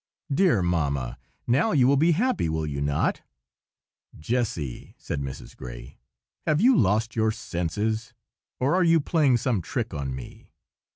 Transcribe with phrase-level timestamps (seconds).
[0.33, 3.21] Dear Mamma, now you will be happy, will you not?"
[4.17, 5.55] "Jessy," said Mrs.
[5.55, 5.99] Gray,
[6.47, 8.11] "have you lost your senses,
[8.59, 10.49] or are you playing some trick on me?